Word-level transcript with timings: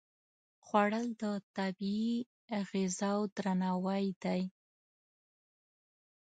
خوړل 0.65 1.05
د 1.21 1.23
طبیعي 1.57 2.13
غذاو 2.71 3.19
درناوی 3.35 4.05
دی 4.23 4.41